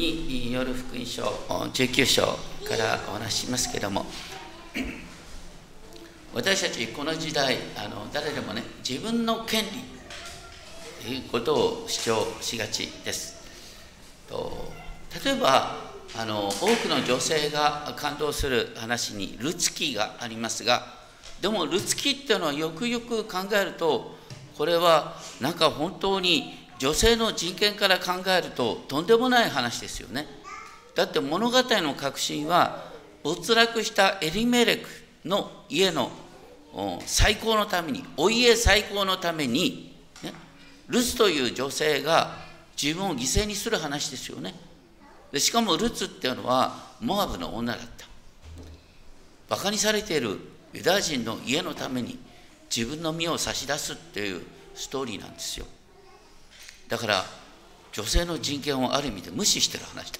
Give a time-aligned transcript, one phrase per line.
[0.00, 2.22] による福音書19章
[2.66, 4.06] からお話ししますけれども。
[6.32, 9.70] 私たちこの時代あの誰でもね自分の権利
[11.04, 13.40] ということを主張しがちです。
[14.28, 14.72] と
[15.24, 15.76] 例えば
[16.16, 20.86] あの多くの女性が感動する話にルツキがありますが
[21.40, 24.16] でもルツキっていうのはよくよく考えると
[24.56, 30.26] これはなんか本当に女性の人権から考えるととんでもない話ですよね。
[30.94, 32.90] だって物語の核心は
[33.22, 34.88] 没落したエリメレク
[35.26, 36.10] の家の
[37.04, 40.32] 最高のためにお家最高のために、ね、
[40.88, 42.38] ルツという女性が
[42.82, 44.54] 自分を犠牲にする話ですよね。
[45.32, 48.06] でしかもルツっていうのはモアブの女だった。
[49.50, 50.38] バカにされている
[50.72, 52.18] ユダヤ人の家のために
[52.74, 54.40] 自分の身を差し出すっていう
[54.74, 55.66] ストーリーなんですよ。
[56.90, 57.24] だから
[57.92, 60.18] 女性の人権をある意味で無視してる話だ。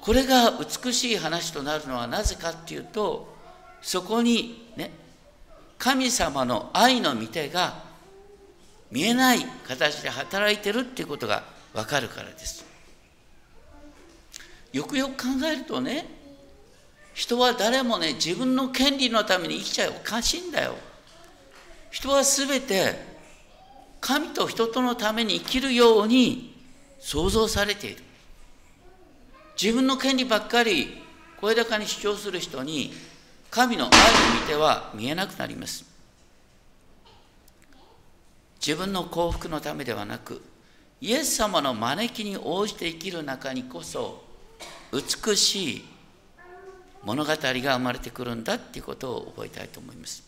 [0.00, 3.34] これが美しい話となるのはなぜかっていうと
[3.80, 4.90] そこにね
[5.78, 7.82] 神様の愛の御手が
[8.90, 12.64] 見えない形で働いてるっていうことがわかるからです。
[14.72, 16.06] よくよく考えるとね
[17.14, 20.74] 人は誰もね自分の権利のために生きちゃおかしいんだよ。
[21.90, 23.13] 人は全て
[24.04, 26.54] 神と人とのために生きるように
[27.00, 28.02] 創造されている。
[29.58, 31.02] 自分の権利ばっかり
[31.40, 32.92] 声高に主張する人に
[33.50, 33.96] 神の愛の
[34.42, 35.86] 見ては見えなくなります。
[38.60, 40.42] 自分の幸福のためではなく
[41.00, 44.22] イエス様の招きに応じて生きる中にこそ
[44.92, 45.84] 美しい
[47.04, 50.22] 物語が生まれてくるんだっていうことを覚えたいと思います。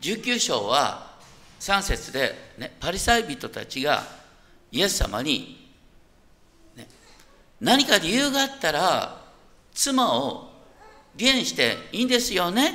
[0.00, 1.17] 19章は
[1.60, 4.04] 3節で、ね、パリサイ人たちが
[4.70, 5.68] イエス様に
[6.76, 6.86] ね
[7.60, 9.22] 何か理由があったら
[9.72, 10.50] 妻を
[11.18, 12.74] 離縁していいんですよね。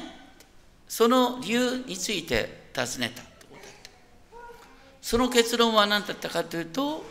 [0.88, 3.23] その理由について尋ねた。
[5.01, 7.03] その結論は何だったかというと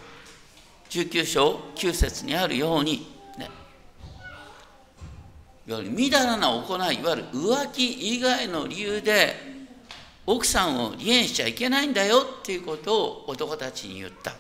[0.89, 3.07] 19章9節にあるように
[3.39, 3.51] ね
[5.67, 9.52] いわゆるみだらな行いいわゆる浮気以外の理由で
[10.33, 14.33] 奥さんを離縁しちゃいけないんだよっていうことを男たちに言った。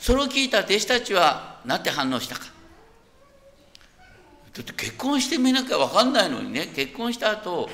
[0.00, 2.46] それを聞いた弟子たちは何て反応したか。
[4.54, 6.66] だって結婚してみなきゃ分かんないのにね。
[6.74, 7.68] 結婚した後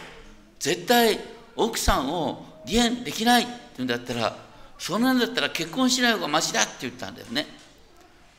[0.59, 1.19] 絶対
[1.55, 4.37] 奥さんを離縁できないって言うんだったら
[4.79, 7.47] そんなんだったら結婚しない方がましだって言ったんだよね。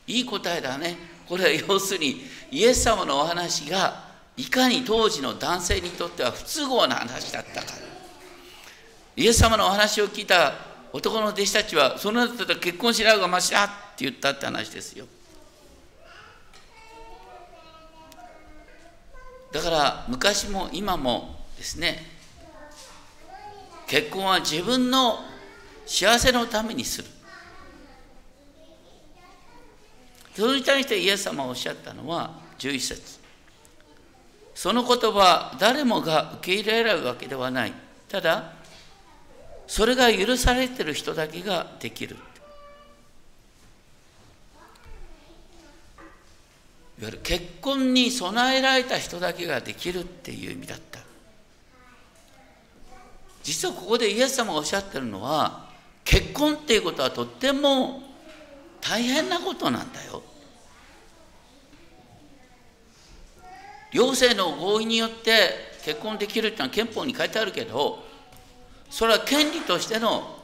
[0.06, 0.96] いい答えだね。
[1.26, 2.20] これは要するに
[2.50, 4.04] イエス様のお話が
[4.36, 7.85] いかに当時の男性にとっては不都合な話だったか。
[9.16, 10.52] イエス様のお話を聞いた
[10.92, 15.06] 男の弟子たちはそんなんだったら結婚しない方がましだって言ったって話ですよ。
[19.52, 22.04] だから昔も今もですね
[23.86, 25.18] 結婚は自分の
[25.86, 27.08] 幸せのためにする。
[30.34, 33.18] それに対してイエス様がおっしゃったのは11節。
[34.54, 37.72] その言葉誰もが受け入れられるわけではない。
[38.08, 38.55] ただ
[39.66, 42.16] それが許されてる人だけができる。
[46.98, 51.00] いわゆる結婚に備えられた人だけができるっていう意味だった。
[53.42, 55.68] 実はここでイエス様がおっしゃってるのは
[56.04, 58.02] 結婚っていうことはとっても
[58.80, 60.22] 大変なことなんだよ。
[63.92, 65.50] 両性の合意によって
[65.84, 68.05] 結婚できるっていうのは憲法に書いてあるけど
[68.90, 70.38] それは権利としての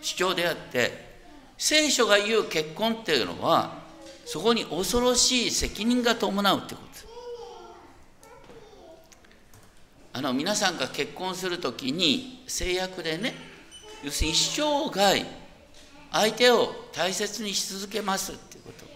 [0.00, 1.06] 主張であって
[1.58, 3.78] 聖書が言う結婚っていうのは
[4.24, 6.86] そこに恐ろしい責任が伴うってこと。
[10.16, 13.34] あの皆さんが結婚する時に制約でね
[14.02, 15.26] 要するに一生涯
[16.10, 18.86] 相手を大切にし続けますっていうこと。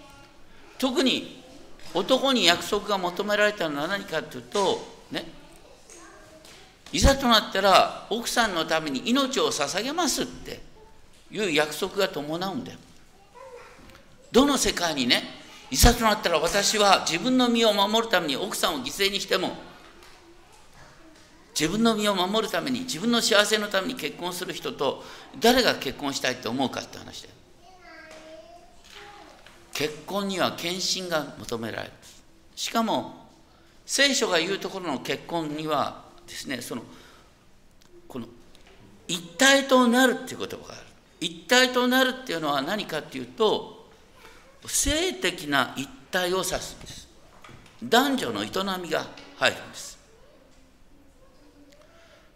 [0.78, 1.44] 特に
[1.92, 4.80] 男に約束が求められたのは何かというと
[5.10, 5.24] ね
[6.92, 10.60] いざとなったら奥さんのために命を捧げますって
[11.30, 12.78] いう約束が伴うんだよ。
[14.32, 15.22] どの世界にね
[15.70, 19.52] いざとなったら私は自分の身を守るために奥さんを犠牲にしても
[21.58, 25.04] 自分の身を守るために自分の幸せのために結婚する人と
[25.38, 27.28] 誰が結婚したいと思うかって話で
[29.72, 31.92] 結婚には献身が求められる。
[32.56, 33.28] しかも
[33.86, 36.82] 聖書が言うところの結婚にはですねその
[38.08, 38.26] この
[39.08, 40.82] 一体となるっていう言葉がある。
[41.20, 43.88] 一体となるっていうのは何かっていうと
[44.66, 47.08] 性的な一体を指すんです。
[47.82, 48.46] 男女の営
[48.80, 49.06] みが
[49.36, 49.98] 入るんです。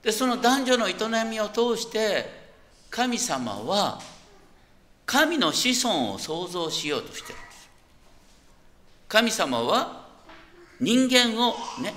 [0.02, 0.94] でその男女の営
[1.31, 2.44] みを通して
[2.91, 4.00] 神様は
[5.06, 7.70] 神の子孫を創造しようとしてるんです。
[9.08, 10.08] 神様は
[10.81, 11.94] 人間をね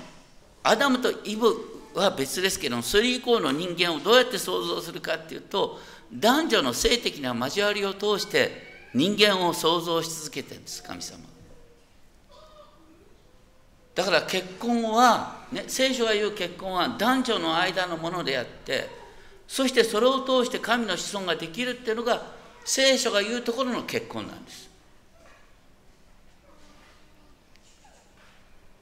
[0.62, 5.78] アダムとイブは別ですけどそれ以降の人間をどうやって創造するかっていうと
[6.12, 11.18] 男女の性的な交わりを通して人間を創造し続けてるんです神様。
[13.94, 18.88] だから結婚は、ね、聖書が言う結婚は男女の間のものであって
[19.48, 22.22] そしてそれを通して神の子孫ができるっていうのが
[22.64, 24.67] 聖書が言うところの結婚なんです。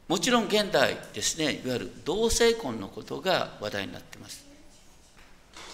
[0.08, 4.46] もちろん現代ですねいわゆる同性婚のことが話題になっています。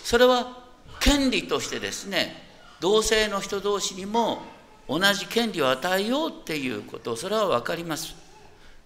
[0.05, 0.64] それは
[1.00, 2.43] 権利としてですね
[2.81, 4.43] 同性の人同士にも
[4.88, 8.14] 同じ権利を与えようっていうことそれは分かります。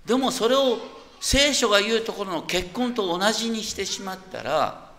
[0.05, 0.79] でもそれを
[1.21, 4.91] 聖書が言うところの結婚と同じにしてしまったら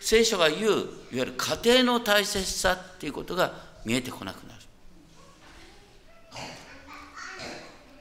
[0.00, 4.60] 聖書が言ういわゆる家庭の大切さっていうことが見えてこなくなる。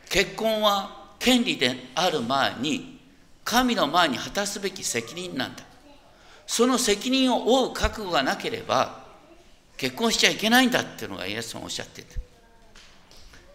[0.10, 3.00] 結婚は権利である前に
[3.44, 5.64] 神の前に果たすべき責任なんだ。
[6.48, 9.04] その責任を負う覚悟がなければ
[9.78, 12.30] 結婚しちゃいけないんだっていうのがイエス様おっしゃってて。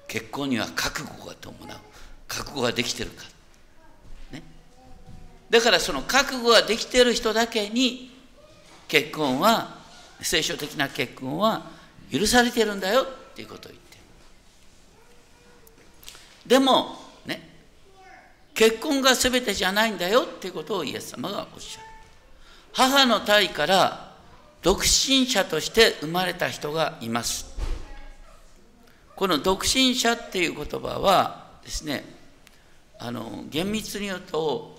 [0.07, 1.79] 結婚には覚悟が伴う。
[2.29, 3.25] 覚悟ができてるか、
[4.33, 4.43] ね、
[5.51, 8.11] だからその覚悟ができてる人だけに
[8.89, 9.79] 結婚は
[10.21, 11.67] 聖書的な結婚は
[12.11, 13.97] 許されてるんだよっていうことを言って
[16.45, 16.49] る。
[16.49, 16.97] でも
[18.55, 21.87] 結婚が全てじゃないんだよっていうことをイエス様がおっしゃる。
[22.73, 24.15] 母の体から
[24.63, 27.55] 独身者として生まれた人がいます。
[29.17, 32.05] この独身者っていう言葉はですね
[32.99, 34.77] あの厳密に言うと、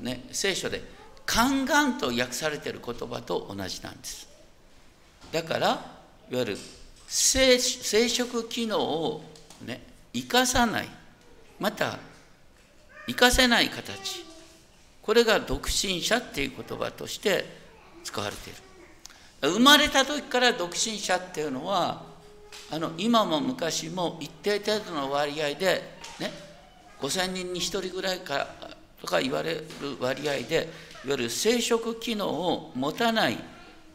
[0.00, 0.82] ね、聖書で
[1.26, 4.28] 「宦官」と訳されている言葉と同じなんです。
[5.30, 5.68] だから
[6.30, 6.58] いわゆる
[7.06, 9.24] 生殖機能を
[9.62, 10.88] ね生かさない。
[11.58, 11.98] また
[13.06, 14.24] 生かせない形。
[15.02, 17.44] これが独身者っていう言葉として
[18.02, 18.58] 使われている。
[19.52, 22.02] 生まれた時から独身者っていうのは
[22.70, 25.82] あの今も昔も一定程度の割合で
[26.18, 26.32] ね
[27.00, 28.46] 5,000人に1人ぐらいか
[29.00, 29.66] とか言われる
[30.00, 30.66] 割合でいわ
[31.08, 33.38] ゆる生殖機能を持たない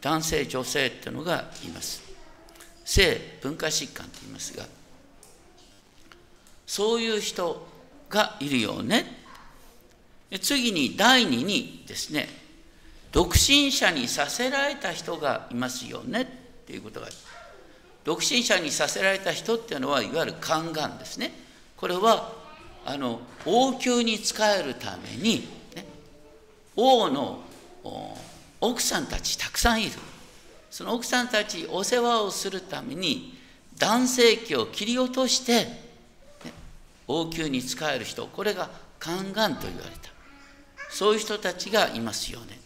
[0.00, 2.02] 男性女性っていうのがいます。
[2.84, 4.64] 性文化疾患と言いますが
[6.66, 7.66] そういう人
[8.10, 9.20] がいるよね。
[10.42, 12.28] 次に第2にですね、
[13.12, 16.26] 独身者にさせられた人がいますよねっ
[16.66, 17.14] ていうことがある。
[18.04, 21.32] 独身者にさせられた人っていうのはいわゆる宦官ですね。
[21.76, 22.32] これは
[22.84, 25.86] あの王宮に仕えるために、ね、
[26.76, 27.40] 王の
[28.60, 29.92] 奥さんたちたくさんいる。
[30.70, 33.36] その奥さんたちお世話をするために
[33.76, 35.89] 男性器を切り落として
[37.10, 38.70] 王宮に仕える人これが
[39.00, 40.10] 宦官と言われた。
[40.90, 42.58] そういう人たちがいますよね。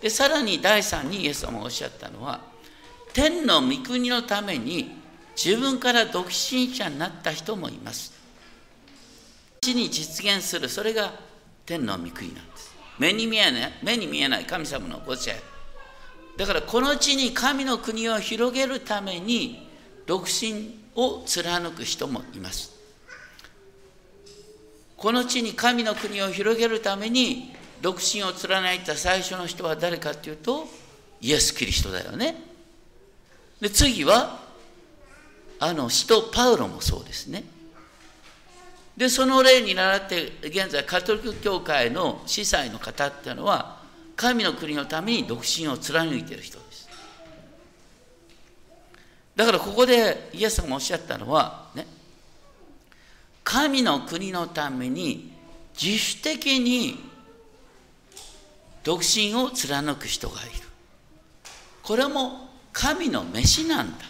[0.00, 2.40] でさらに第3にイエス様がおっしゃったのは
[3.12, 4.96] 天の御国のために
[5.36, 8.12] 自分から独身者になった人もいます。
[9.60, 10.68] 地に実現する。
[10.68, 11.12] それが
[11.66, 12.74] 天の御国なんです。
[12.98, 15.40] 目に見えない目に見えない神様のご知恵
[16.36, 19.68] だからこの地に神の国を広げるために
[20.06, 22.77] 独身を貫く人もいます。
[24.98, 30.66] この地に神の国を広げるために独身を貫いた最初の人は誰かっていうと
[31.20, 32.34] イエス・キリストだよね。
[33.60, 34.40] で次は
[35.60, 37.44] あの使徒パウロもそうですね。
[38.96, 43.78] でその例に倣って現在カトリック教会の司祭の方っていうのは
[44.16, 46.88] 神の国のために独身を貫いてる人です。
[49.36, 51.67] だからここでイエス様がおっしゃったのは
[53.50, 55.32] 神の国のために
[55.72, 56.98] 自主的に
[58.84, 60.50] 独身を貫く人がいる。
[61.82, 64.04] これも神の飯なんだ。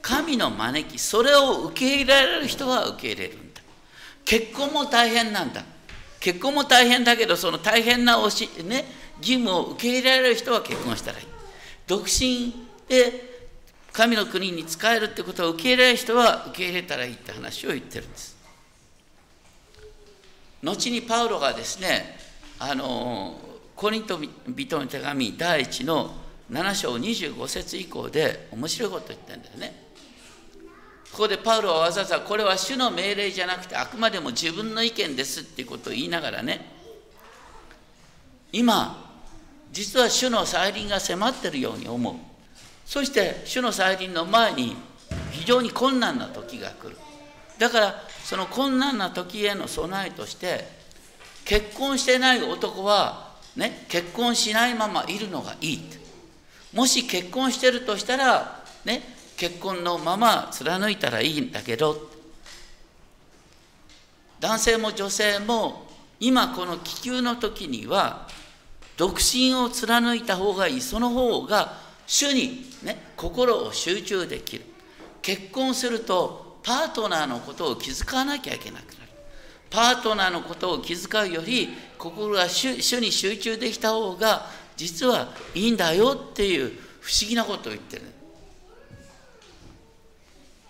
[0.00, 1.00] 神の招き。
[1.00, 3.60] それを受け入れられる人は受け入れるんだ。
[4.24, 5.64] 結婚も大変なんだ。
[6.20, 8.84] 結婚も大変だけどその大変なおし、ね、
[9.18, 11.26] 義務を受け入れられる人は結婚したらいい。
[11.88, 12.54] 独身
[12.86, 13.48] で
[13.92, 18.33] 神の国に仕えるってことを受け入れられる人は受け入れたらいいって話を言ってるんです。
[20.64, 22.16] 後にパウロがですね
[22.58, 23.38] あの
[23.76, 26.14] コリント人の手紙第1の
[26.50, 29.84] 7章25節以降で面白いこと言ってるんだよね。
[31.14, 36.66] ここでパウロはわざわざこれは主の命令じゃなくてあくまでも自分の意見ですっていうことを言いながらね
[38.50, 39.14] 今
[39.70, 42.14] 実は主の再臨が迫ってるように思う
[42.84, 44.76] そして主の再臨の前に
[45.30, 46.96] 非常に困難な時が来る
[47.58, 47.94] だから
[48.24, 50.66] その困難な時への備えとして
[51.44, 55.80] 結婚してない男はね結婚しないままいるのがいい
[56.72, 59.02] もし結婚してるとしたらね
[59.36, 62.14] 結婚のまま貫いたらいいんだけど。
[64.44, 65.86] 男性も女性も
[66.20, 68.28] 今この気球の時には
[68.98, 70.80] 独身を貫いた方がいい。
[70.82, 74.66] その方が主に、ね、心を集中できる。
[75.22, 79.10] 結婚するとパートナーのことを気遣わなきゃいけなくなる
[79.70, 81.68] パートナーのことを気遣うより
[81.98, 88.02] 心が主に集中できた方が実はいいんだよっていう不思議なことを言ってる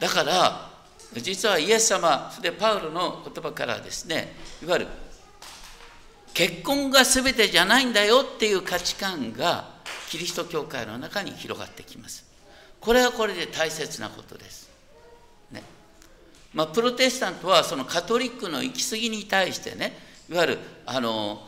[0.01, 0.71] だから
[1.15, 4.87] 実はイエス様それでパウロの言葉からですねいわゆる
[6.35, 9.73] 結婚が全てじゃないんだよっていう価値観が
[10.11, 12.25] キリスト教会の中に広がってきます。
[12.81, 14.64] これはこれで大切なことです。
[16.55, 19.93] まあ、プロテスタントはそのカトリックの行き過ぎに対してね
[20.31, 21.41] いわゆるあの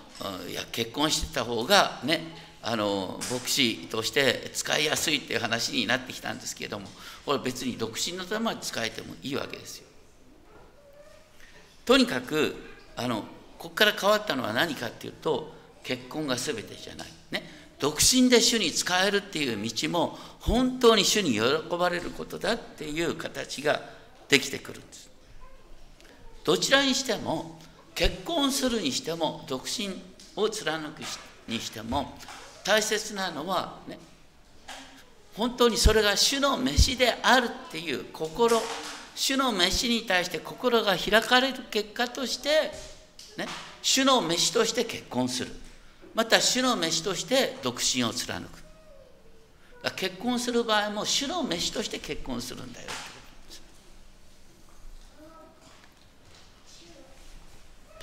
[0.50, 2.20] いや結婚してた方がね
[2.62, 6.86] あの牧師として使いやすいっていう話になってきたんですけれども
[7.24, 9.86] これ別に独身のために使えてもいいわけですよ。
[11.84, 12.56] とにかく
[12.96, 13.22] あの
[13.58, 17.08] ここから変わったのは何かっていうと結婚が全てじゃない。
[17.30, 17.48] ね、
[17.78, 21.40] 独身で主に使えるっていう道も本当に主に喜
[21.78, 23.95] ばれることだっていう形が
[24.28, 25.10] できてくるんです。
[26.44, 27.58] どちらにしても
[27.94, 29.90] 結婚するにしても独身
[30.36, 31.00] を貫く
[31.48, 32.14] にしても
[32.64, 33.98] 大切なのはね
[35.34, 38.60] 本当にそれが主の飯であるっていう心
[39.14, 42.70] 主の飯に対して心が開かれる結果として
[43.36, 43.46] ね、
[43.82, 45.52] 主の飯として結婚する。
[46.14, 48.64] また主の飯として独身を貫く。
[49.94, 52.88] 結婚する場合も主の飯として結婚するんだよ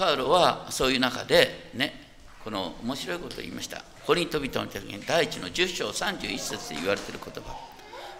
[0.04, 2.02] パウロはそういう中でね
[2.44, 3.82] この面白いことを言いました。
[4.06, 7.56] コリント人の手紙第一の10章31節で言われている言葉。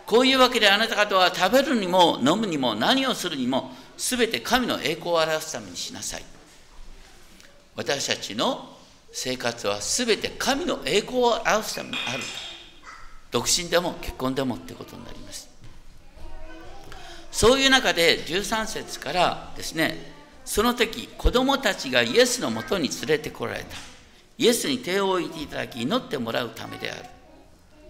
[0.06, 6.24] こういうわけであなた方は食べるにも飲むにも何をするにも全て神の栄光を表すためにしなさい。
[7.75, 8.78] 私たちの
[9.12, 12.24] 生活は全て神の栄光を表すためにある
[13.30, 15.50] 独身でも結婚でもってことになります。
[17.30, 20.12] そういう中で13節からですね
[20.45, 23.75] その時子供たちがイエスのもとに連れてこられた。
[24.38, 27.05] イエスに手を置いていただき祈ってもらうためである。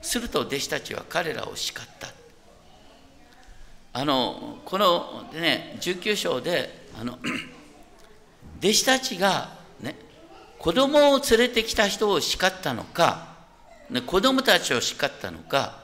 [0.02, 2.10] すると弟子たちは彼らを叱った。
[3.96, 7.18] あのこのね19章であの
[8.60, 9.96] 弟子たちがね
[10.58, 13.36] 子供を連れてきた人を叱ったのか、
[13.90, 15.84] ね、子供たちを叱ったのか、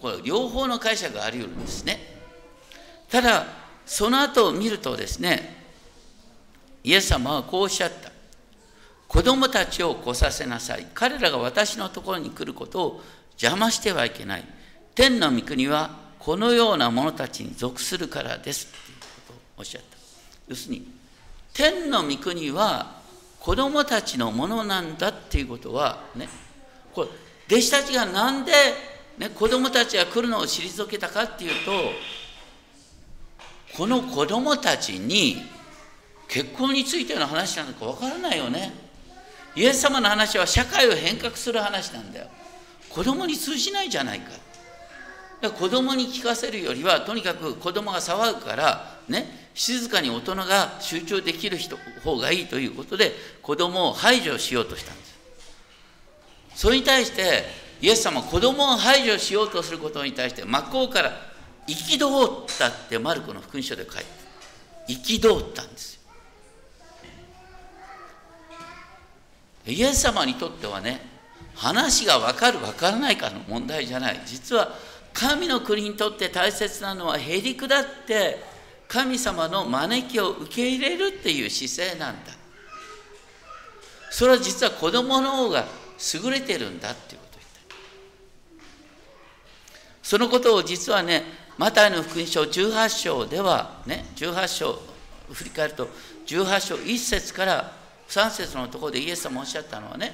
[0.00, 1.98] これ両方の解釈があり得るんですね。
[3.10, 3.46] ただ、
[3.86, 5.63] その後を見るとですね、
[6.84, 8.12] イエス様はこうおっしゃった。
[9.08, 10.86] 子供たちを来させなさい。
[10.94, 13.00] 彼らが私のところに来ることを
[13.32, 14.44] 邪魔してはいけない。
[14.94, 18.66] 天の御国はこのような者たちに属するからです。
[18.66, 19.96] ということをおっしゃった。
[20.46, 20.86] 要するに、
[21.54, 23.04] 天の御国は
[23.38, 26.28] 子供たちのものなんだっていうことはね
[26.94, 27.08] これ
[27.46, 28.52] 弟子たちがなんで、
[29.18, 31.72] ね、子供たちが来るのを退けたかっていうと
[33.76, 35.36] この子供たちに
[36.28, 38.72] 結婚についての話なのかわからないよね。
[39.56, 42.26] イエス様の話は社会を変革する話なんだよ。
[42.88, 44.30] 子供に通じないじゃないか。
[45.50, 53.12] 子供に聞かせるよりはとにかく子供が騒ぐからね静かに大人が集中できる人方がいいということで
[53.42, 55.14] 子供を排除しようとしたんです。
[56.54, 57.44] それに対して
[57.80, 61.12] イエス様は子供を排除しようとすることに対して真っ向から
[61.66, 64.06] 憤ったってマルコの福音書で書いて
[65.10, 66.00] 憤ったんですよ。
[69.66, 71.00] イエス様にとってはね
[71.54, 74.20] 話が分かる分からないかの問題じゃない。
[74.26, 74.72] 実は
[75.12, 78.42] 神の国にとって大切なのはへりくだって
[78.88, 82.32] 神様の招きを受け入れるっていう姿勢なんだ。
[84.10, 85.64] それは実は子供の方が
[86.24, 87.76] 優れてるんだっていうことを言った
[90.02, 91.24] そのことを実はね
[91.58, 94.78] マタイの福音書18章ではね18章
[95.32, 95.88] 振り返ると
[96.26, 97.72] 18章1節から
[98.08, 100.12] 3節のところでイエス様おっしゃったのはね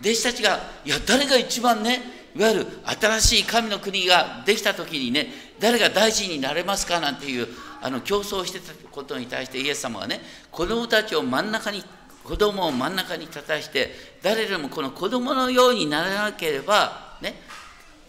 [0.00, 2.00] 弟子たちがいや誰が一番ね
[2.34, 2.66] いわゆる
[3.00, 5.28] 新しい神の国ができた時にね
[5.60, 7.46] 誰が大臣になれますかなんていう
[7.80, 11.84] あの競争してたことに対してイエス様はね子供たちを真ん中に
[12.24, 13.90] 子供を真ん中に立たして
[14.22, 17.34] 誰でもこの子供のようにならなければね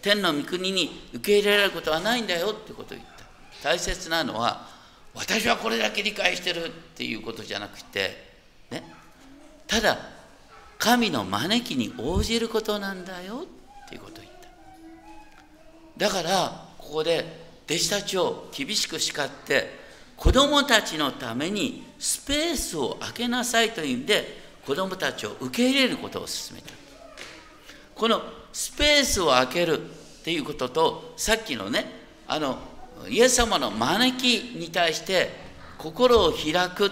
[0.02, 3.24] 天の御国に受け入れられることはないんだよってことを言った。
[3.62, 4.68] 大切なのは
[5.14, 8.10] 私はこれだけ理解してるっていうことじゃなくて
[8.70, 8.84] ね
[9.66, 9.98] ただ
[10.78, 13.44] 神の招きに応じることなんだよ
[13.86, 14.48] っていうことを言った。
[15.96, 19.70] だからここで弟子たちを厳しく叱って
[20.16, 26.68] 子供たちのためにスペースを空けなさいという意味で子供たちを受け入れることを勧めた。
[27.94, 31.86] このスペースを空けるっていうこととさっきのね
[32.26, 32.58] あの
[33.08, 35.30] イエス様の招きに対して
[35.78, 36.90] 心を開く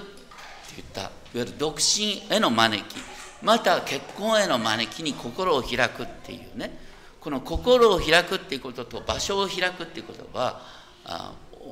[0.76, 1.00] 言った。
[1.00, 2.97] いわゆる独身への招き。
[3.43, 6.79] また結婚への招きに心を開くっていうね。
[7.21, 10.61] この心を開くっていうことと場所を開くっていうことは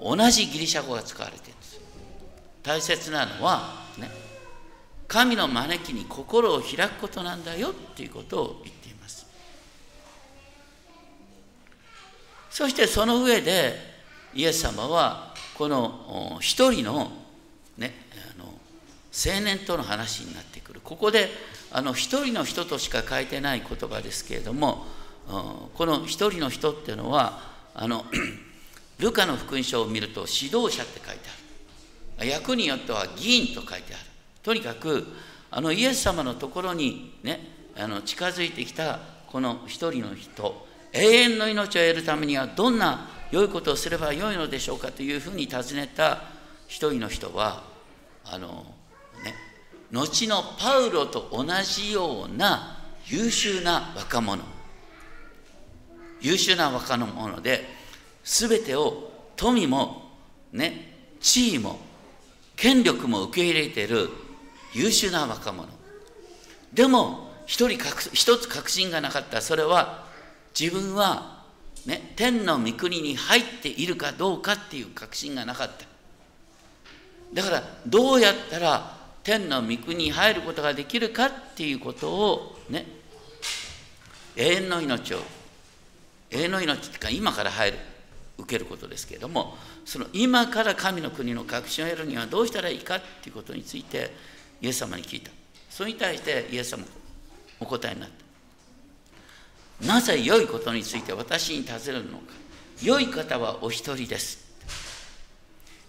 [0.05, 1.81] 同じギリシャ語が使われてるんです。
[2.63, 4.09] 大切なのはね
[5.09, 9.27] 神の招きに心を開くことなんだよっていうことを言っています。
[12.49, 13.75] そしてその上で
[14.33, 17.11] イエス様はこの一人の
[19.13, 20.81] 青年との話になってくる。
[20.83, 21.29] ここで
[21.73, 24.87] あの一人の人としか書いてない言葉ですけれども
[25.75, 27.41] この一人の人っていうのは
[27.75, 28.05] あの
[28.99, 31.29] ルカの福音書を見ると指導者って書いて
[32.19, 32.29] ある。
[32.29, 34.05] 役によっては議員と書いてある。
[34.43, 35.07] とにかく
[35.51, 37.41] あのイエス様のところにね
[37.77, 46.23] あの近づいてきたこの一人の人永遠の命を得るためにはどんな良いことをすればよいのでしょうかというふうに尋ねた
[46.67, 47.63] 一人の人は
[48.25, 48.67] あの
[49.93, 54.43] 後のパウロと同じような優秀な若者。
[56.21, 57.67] 優秀な若者で
[58.25, 60.03] 全てを富も
[60.53, 61.79] ね地位も
[62.57, 64.11] 権力も受け入れている
[64.75, 65.69] 優秀な若者。
[66.73, 67.79] でも一人
[68.13, 69.41] 一つ確信がなかった。
[69.41, 70.05] それは
[70.59, 71.43] 自分は、
[71.87, 75.85] ね、天の御国に入っているかどうかっていう確信がなかった。
[77.35, 82.87] だからどうやったら天の御国に入ることができるかっていうことをね。
[84.37, 85.19] 永遠の命を。
[86.31, 87.79] 永遠の命っていうか今から入る
[88.39, 94.11] 受けることですけれどもその今から神の国の確信を得るにはどうしたらいいかっていうことについて
[94.63, 95.31] イエス様に聞いた。
[95.69, 96.85] それに対してイエス様
[97.59, 98.09] お答えになっ
[99.81, 99.87] た。
[99.87, 102.25] なぜ良いことについて私に尋ねるのか。
[102.83, 104.51] 良い方はお一人です。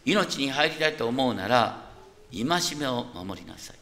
[0.06, 1.91] 命に入りたいと思うなら
[2.32, 3.78] 戒めを守りなさい。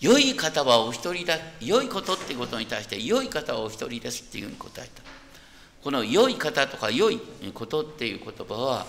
[0.00, 5.02] 良い方はお一人だ良いことってことに対して良い方はお一人ですっていうふうに答えた。
[5.82, 7.20] この良い方とか良い
[7.54, 8.86] ことっていう言葉は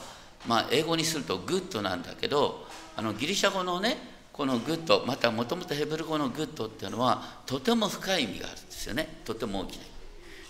[0.47, 3.97] まあ英語にすると good なんだけどあのギリシャ語のね
[4.31, 9.21] この good またもともとヘブル語の good っていうのはとても深い意味があるんですよね。
[9.23, 9.92] とても大きな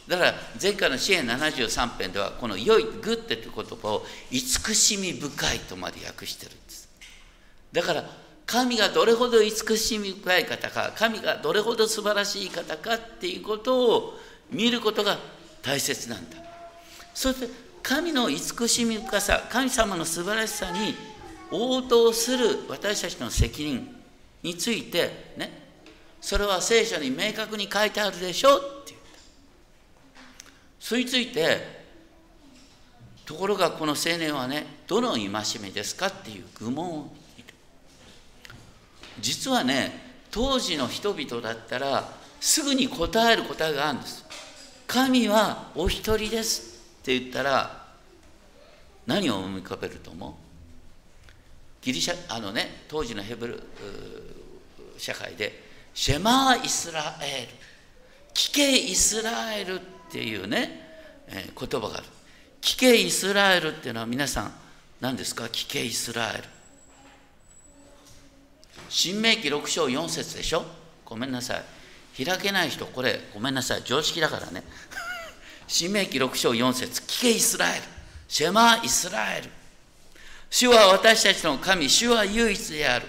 [0.08, 6.90] だから前回の詩篇73編ではこの良い good っていう言葉を慈しみ深いとまで訳してるんです。
[7.72, 8.04] だから
[8.46, 14.14] 神がどれほど慈しみ深い方か神がどれほど素晴らしい方かっていうことを
[14.52, 15.18] 見ることが
[15.62, 16.38] 大切なんだ。
[17.14, 17.48] そして
[17.82, 20.96] 神の慈しみ深さ神様の素晴らしさに
[21.52, 23.96] 応答する私たちの責任
[24.42, 25.64] についてね。
[26.24, 29.02] それは聖書に明確に書いてあるでしょって言っ
[30.84, 31.84] たそれについて
[33.26, 35.30] ところがこの青年はねどの戒
[35.62, 37.14] めですかっていう愚問を
[39.20, 42.10] 実はね当時の人々だったら
[42.42, 44.26] すぐに答える答えがあるんです。
[44.86, 46.82] 神はお一人です。
[47.02, 47.86] って言ったら
[49.08, 50.34] 何を思い浮かべると思う？
[51.82, 53.64] ギリシャあのね当時のヘブル
[54.98, 57.48] 社会でシェマーイスラエル。
[58.34, 59.80] 聞けイスラエル
[60.14, 60.70] っていうね、
[61.28, 62.04] えー、言葉がある。
[62.62, 64.54] 聞けイスラエルっていうのは皆さん
[65.02, 65.46] 何ですか？
[65.46, 66.44] 聞けイスラエル。
[68.90, 70.64] 新明記6章4節でしょ？
[71.04, 71.58] ごめんなさ
[72.16, 72.24] い。
[72.24, 73.82] 開けない人これごめんなさい。
[73.84, 74.64] 常識だからね。
[75.68, 77.02] 新明記6章4節。
[77.02, 77.84] 聞けイスラエル。
[78.28, 79.50] シェマイスラエル。
[80.52, 81.90] 主は私たちの神。
[81.90, 83.08] 主は唯一である。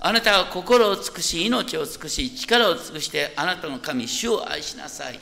[0.00, 4.08] あなたは心を尽くし命を尽くし力を尽くしてあなたの神。
[4.08, 5.20] 主を愛しなさい。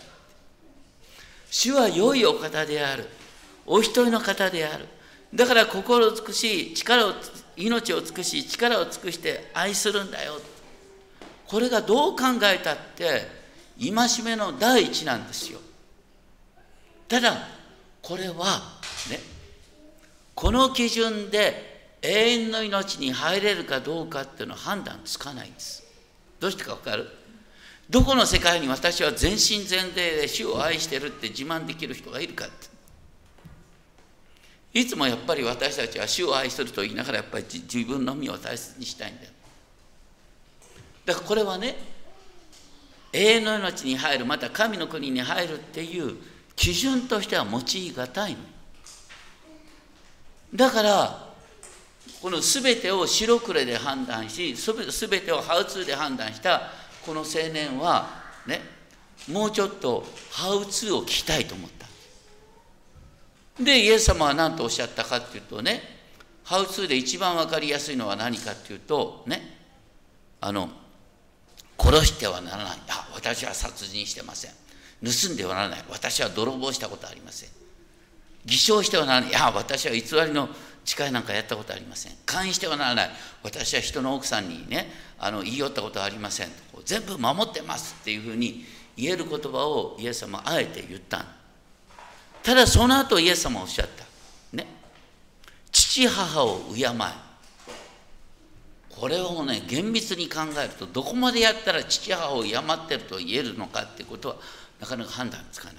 [1.51, 3.09] 主は良いお方である。
[3.67, 4.87] お一人の方である。
[5.35, 7.13] だから心を尽くし力を
[7.57, 10.41] 命を尽くし力を尽くして愛するんだよ。
[11.47, 13.23] これがどう考えたって
[13.81, 15.61] 戒めの第一なんですよ。
[17.09, 17.49] ただ
[18.03, 18.61] これは
[19.11, 19.19] ね
[20.35, 25.85] この基準で永遠の命に入れるかどうかっていうのは判断つかないんです。
[26.39, 27.09] どうしてか分かる？
[27.91, 32.71] どこの世界に私は全身全霊で主を愛してるって自慢できる人がいるかって。
[34.73, 39.31] いつもやっぱり私たちは主を愛すると言いながらやっぱり自分の身を大切にしたいんだよ。
[41.05, 41.77] だからこれはね
[43.13, 46.15] 永遠の命に入るまた神の国に入るっていう
[46.55, 48.39] 基準としては用いがたいの。
[50.55, 51.29] だから
[52.23, 58.09] この全てを白黒で判断し全てをハウツーで判断したこの青年は
[58.47, 58.61] ね
[59.29, 61.71] もうちょっとハウツーを聞きたいと思っ
[63.59, 63.63] た。
[63.63, 65.83] でイエス様は何とおっしゃったかっていうとね
[66.45, 69.59] ハウツーで一番分かりやすいのは何かっていうとね
[70.41, 70.71] あの
[71.79, 72.79] 殺してはならない。
[72.89, 74.51] あ私は殺人してません。
[75.03, 75.85] 盗んではならない。
[75.89, 77.51] 私は泥棒したことありません。
[78.45, 79.31] 偽証してはならない。
[79.31, 80.49] いや私は偽りの
[80.85, 82.13] 誓いなんかやったことありません。
[82.27, 83.11] 勧誘してはならない。
[83.43, 86.49] 私は人の奥さんにねあの言い寄ったことはありません。
[86.85, 88.65] 全部守ってますっていうふうに
[88.97, 91.25] 言える言葉をイエス様はあえて言った。
[92.43, 94.05] ただその後イエス様はおっしゃった。
[94.57, 94.67] ね。
[95.71, 96.87] 父母を敬え。
[98.89, 104.37] これをね厳密に考えるとどこまでやったら父母を敬ってると言えるのかってことは
[104.79, 105.77] なかなか判断つかない。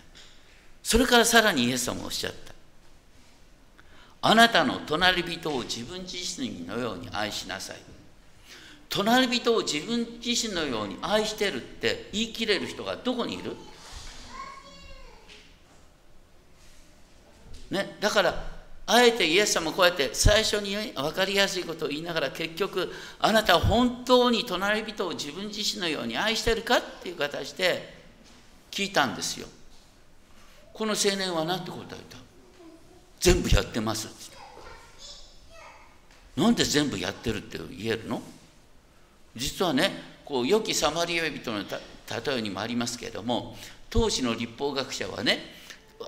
[0.83, 2.50] それからさらにイエス様はおっしゃった。
[4.21, 7.77] あなたの隣人を自分自身のように愛しなさい。
[8.87, 13.55] 隣人を自分自身のように愛してるって言い切れる人がどこにいる？
[17.71, 18.43] ね、だから
[18.85, 27.97] あえてイエス様こうやって最初に分かりやすいことを言いながら結局あなたは本当に隣人を自分自身のように愛してるかっていう形で
[28.69, 29.47] 聞いたんですよ。
[30.73, 32.20] この青年は何て答えた？
[33.21, 34.09] 全部やってます。
[36.35, 38.21] なんで全部やってるって言えるの？
[39.35, 39.91] 実はね
[40.25, 43.55] こう良きサマリア人の例えにもありますけれども
[43.89, 45.39] 当時の立法学者はね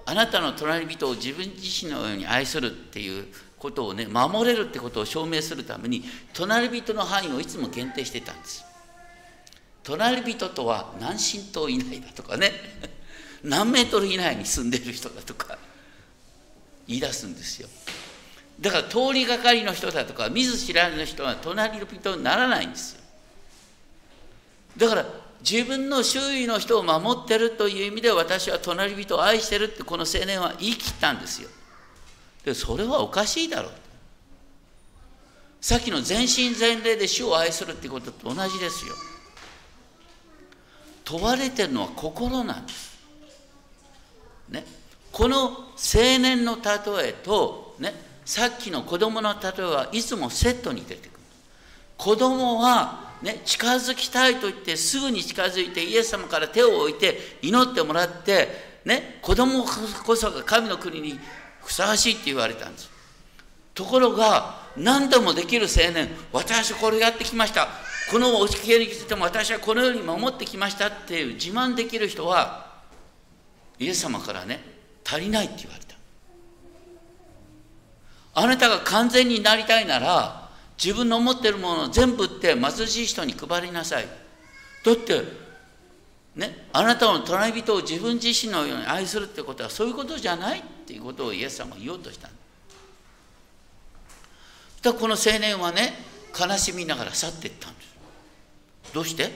[0.05, 3.27] あなたの隣人を自分自身のように愛するっていう
[3.59, 8.65] ことをね守れるってことを証明するために隣人の範囲をいつも限定してたんです。
[9.83, 12.51] 隣人とは何神道以内だとかね
[13.43, 15.57] 何メートル以内に住んでる人だとか。
[16.87, 17.69] 言い出すんですよ。
[18.59, 23.01] だから通りがかりの人だとか見ず知らぬ人は隣の人にならないんですよ。
[24.77, 25.05] だから
[25.41, 31.49] 自分の周囲の人を守ってるという意味で私は隣人を愛してるってこの青年は言い切ったんですよ。
[32.45, 33.71] でそれはおかしいだろう。
[35.59, 38.93] さっきの全身全霊で主を愛するってことと同じですよ。
[41.05, 42.97] 問われてるのは心なんです。
[44.49, 44.82] ね。
[45.13, 45.45] この
[45.77, 47.93] 青年の例えと、ね、
[48.25, 51.19] さっきの子供の例えはいつもセットに出てくる。
[51.97, 58.49] 子供は、ね、近づきたいと言ってすぐに近づいてイエス様から手を置いて祈ってもらって、
[58.85, 61.19] ね、子供こそが神の国に
[61.61, 62.89] ふさわしいって言われたんです。
[63.75, 67.67] ところが何度もできる青年私これやってきました
[68.11, 72.67] このおきについても私はこのように守ってきましたっていう自慢できる人は
[73.79, 74.72] イエス様からね
[75.05, 75.95] 足りないって言われた。
[78.35, 80.49] あなたが完全になりたいなら
[80.83, 84.07] 自分の持ってるものを全部売って貧しい人に配りなさい。
[84.83, 85.23] だって
[86.35, 92.29] ねあなたの隣人を自分自身のように愛するってことはそういうことじゃないっていうことをイエス様は言おうとした
[94.81, 95.93] だこの青年はね
[96.37, 97.93] 悲しみながら去っていったんです。
[98.93, 99.29] どうして、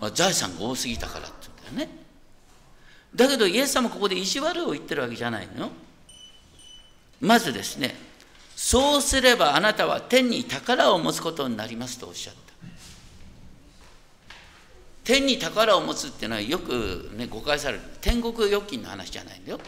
[0.00, 2.07] まあ、財産が多すぎたからって言うんだよね。
[3.14, 5.70] だけどイエス様ここで意地悪を言ってるわけじゃないの。
[7.20, 7.94] まずですね
[8.54, 12.38] そうすればあなたは天に宝を持つことになりますとおっしゃった。
[15.04, 17.82] 天に宝を持つっていうのはよく、ね、誤解される。
[18.00, 19.60] 天国預金の話じゃないんだよ。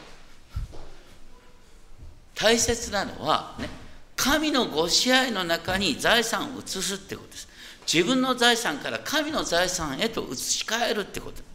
[2.35, 3.68] 大切なのはね
[4.16, 7.48] 神のご支配の中に財産を移すってことです。
[7.90, 11.50] 自分の財産から神の財産へと移し替えるってこと。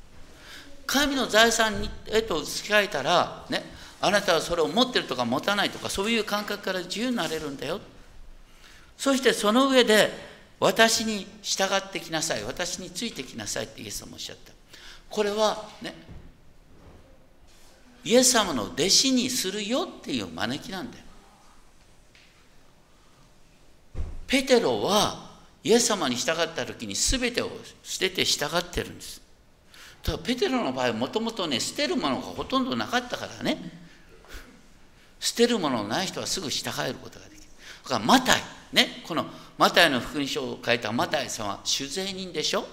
[0.85, 1.73] 神の財産
[2.07, 3.63] へと移し替えたら、ね、
[4.01, 7.79] あなたはそれを持ってるとか持たないとかそういう感覚から自由になれるんだよ。
[8.97, 10.09] そしてその上で
[10.59, 12.43] 私に従ってきなさい。
[12.43, 14.53] 私についてきなさいってイエス様おっしゃった。
[15.09, 15.93] これはね
[18.03, 21.03] イエス様の弟子にするよっていう招きなんだよ。
[24.27, 25.31] ペテロは
[25.63, 27.49] イエス様に従った時に全てを
[27.81, 29.24] 捨てて従ってるんです。
[30.23, 33.57] ペテロの場合もともとね捨てるものがほとんどなかったからね。
[35.19, 37.43] 捨てるもののない人はすぐ従えることができる。
[37.83, 38.41] だからマタイ。
[38.73, 39.01] ね。
[39.07, 39.25] この
[39.57, 42.65] マタイの福音書を書いたマタイさんは酒税人でしょ？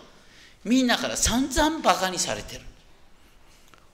[0.64, 2.61] みんなから散々バカにされてる。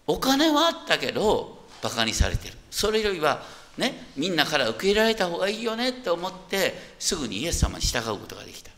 [0.07, 2.55] お金はあったけどバカにされてる。
[2.70, 3.42] それよりは
[3.77, 8.72] ねみんなから受け入れられた方がいいよねって思ってすぐにイエス様に従うことができた。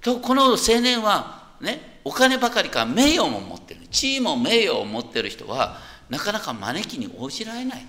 [0.00, 3.80] とこの青年はねお金ばかりか名誉も持ってる。
[3.90, 5.78] 地位も名誉を持ってる人は
[6.10, 7.86] なかなか招きに応じられない。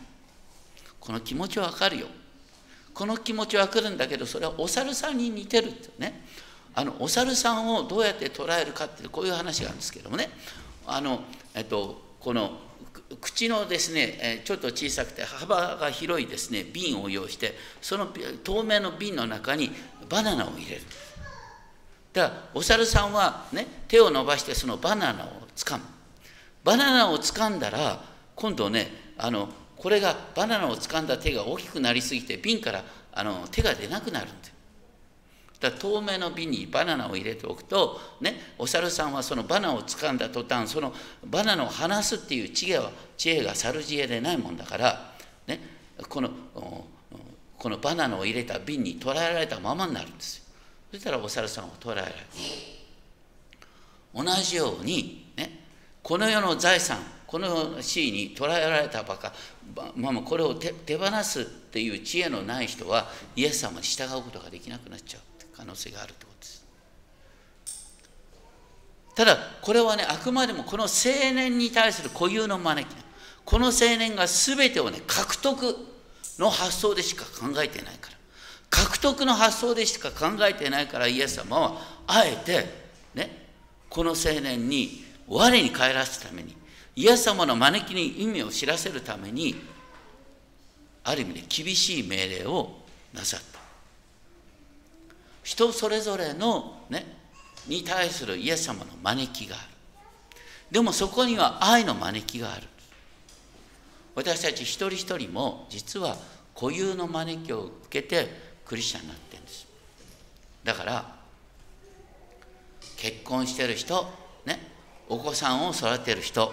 [1.00, 2.08] この気持ちはわかるよ。
[2.94, 6.22] この気持ちは来るんだけどそれはお猿さんに似てるってね。
[6.76, 10.30] あのお猿さんをどうやって捉えるかってこういう話があるんですけどもね。
[10.86, 11.22] あの、
[11.54, 12.60] えっと、この
[13.22, 18.08] 口のですねちょっと小さくて幅が広いですね瓶を用意してその
[18.44, 19.72] 透明の瓶の中に
[20.10, 20.82] バナナを入れる。
[22.14, 25.84] だからお猿さんはね手を伸ばしてそのバナナをつかむ。
[26.64, 28.02] バナナをつかんだら
[28.36, 34.54] 今度ねあのこれがバナナをつかんだ手が大きくなりすぎて瓶からあの手が出なくなるんです
[35.64, 40.94] だ透明の瓶にバナナを入れておくと、ね、お猿さんはそのバナナを掴んだ途端その
[41.26, 45.14] バナナを離すっていう知恵は知恵が猿知恵でないもんだから、
[45.48, 45.62] ね、
[46.10, 46.30] この
[47.58, 50.43] このバナナを入れた瓶に捕らえられたままになるんですよ。
[50.94, 52.18] そしたらお猿さんを捕らえられる。
[54.14, 55.66] 同じように、ね、
[56.04, 59.34] この世の財産この地位に捉えられたばか、
[59.96, 65.22] まあ、これを手放すっていう知恵のない人はイエス様に従うことができなくなっちゃう
[65.58, 66.64] 可能性があるってことです。
[69.16, 70.90] ただこれはねあくまでもこの青
[71.34, 72.96] 年に対する固有の招き。
[73.46, 75.76] この青年が全てをね獲得
[76.38, 78.13] の発想でしか考えてないから。
[78.74, 82.66] 獲得の発想でしか考えてないからイエス様はあえて
[83.14, 83.46] ね
[83.88, 86.56] この青年に我に帰らすために
[86.96, 89.56] イエス様の招きに意味を知らせるために
[91.04, 92.72] ある意味で厳しい命令を
[93.14, 93.60] なさった。
[95.44, 97.06] 人それぞれのね
[97.68, 99.66] に対するイエス様の招きがある。
[100.72, 102.64] でもそこには愛の招きがある。
[104.16, 106.18] 私たち一人一人も実は
[106.56, 109.68] 固有の招きを受けてクリスチャンになってんです。
[110.64, 111.16] だから
[112.98, 114.08] 結婚してる人
[114.46, 114.60] ね
[115.10, 116.52] お子さんを育てる人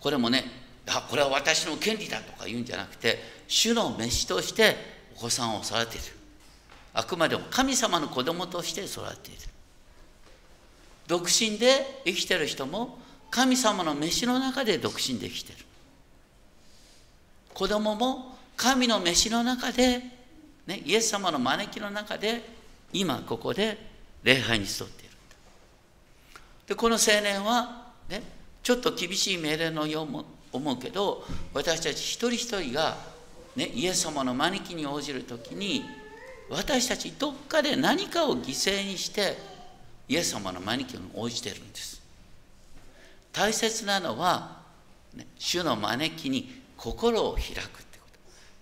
[0.00, 0.44] これもね
[0.86, 4.76] あこれは私の権利だとか言うんじゃなくて主の飯として
[5.16, 6.04] お子さんを育てる。
[6.94, 9.38] あくまでも神様の子供として育てる。
[11.06, 12.98] 独身で生きてる人も
[13.30, 15.58] 神様の飯の中で独身で生きてる。
[17.54, 20.02] 子供も神の飯の中で、
[20.66, 22.42] ね、イエス様の招きの中で
[22.92, 23.78] 今ここで
[24.22, 25.14] 礼拝に沿っている。
[26.68, 28.22] でこの青年は、ね、
[28.62, 32.96] ちょっと厳しい命令のようも思うけど私たち一人一人が、
[33.56, 35.84] ね、イエス様の招きに応じる時に
[36.50, 39.36] 私たちどっかで何かを犠牲にして
[40.08, 42.00] イエス様の招きに応じてるんです。
[43.32, 44.60] 大切なのは、
[45.14, 48.06] ね、主の招きに心を開くってこ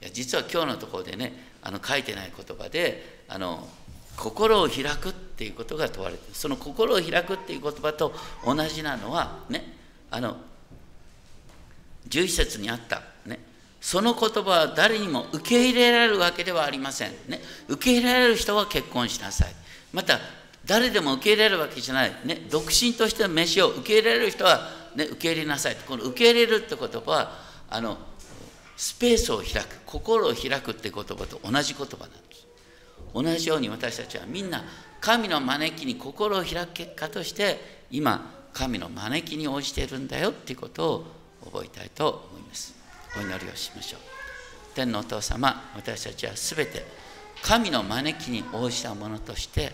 [0.01, 0.05] と。
[0.07, 3.68] いや実は今日のところでねあの書いてない言葉であの
[4.16, 8.12] 心を開くっていうことが問われてその心を開くっていう言葉と
[8.44, 9.75] 同じなのはね
[10.11, 10.37] あの
[12.09, 13.38] 11節にあったね
[13.81, 17.12] その言葉は誰にも受け入れられるわけではありません。
[17.29, 19.55] ね、受け入れられる人は結婚しなさい。
[19.92, 20.18] また、
[20.66, 22.12] 誰でも受け入れられるわけじゃない。
[22.25, 25.77] ね、独身としての飯を受け入れられる人は、ね、受け入れなさい。
[25.88, 27.38] この受け入れるって言葉は、
[27.70, 27.96] あの、
[28.81, 32.47] スペースを開く、心を開くって言葉と同じ言葉なんです。
[33.12, 34.64] 同じように私たちはみんな
[35.03, 41.05] 神の招きに心を開く結果として今神の招きに応じているんだよっていうことを
[41.45, 42.75] 覚えたいと思います。
[43.19, 44.01] お祈りをしましょう
[44.75, 46.83] 天のお父様私たちは全て
[47.43, 49.73] 神の招きに応じたものとして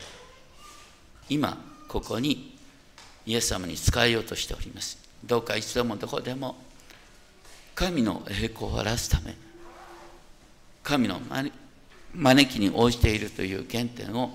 [1.28, 2.58] 今ここに
[3.24, 6.56] イエス様に仕えようとしておりますどうか一度もどこでも
[7.76, 9.36] 神の栄光を表すため
[10.82, 11.20] 神の
[12.14, 14.30] 招きに応じているという原点を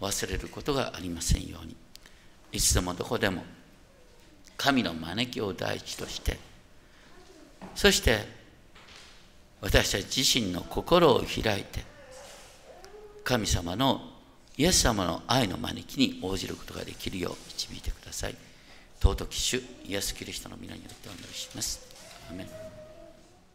[0.00, 1.76] 忘れることがありませんように
[2.52, 3.44] いつでもどこでも
[4.56, 6.38] 神の招きを第一として
[7.74, 8.20] そして
[9.60, 11.84] 私たち自身の心を開いて
[13.24, 14.00] 神様の
[14.56, 18.36] イエス様の愛の招きに応じることができるよう導いてください。
[19.02, 21.80] 尊き主イエス・キリストの皆によってお祈りします。
[22.30, 22.65] アメン